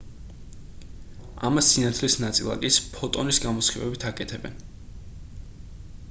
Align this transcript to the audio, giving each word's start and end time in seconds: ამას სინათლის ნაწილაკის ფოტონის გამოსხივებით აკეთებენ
ამას 1.49 1.67
სინათლის 1.73 2.15
ნაწილაკის 2.23 2.79
ფოტონის 2.95 3.41
გამოსხივებით 3.43 4.07
აკეთებენ 4.13 4.57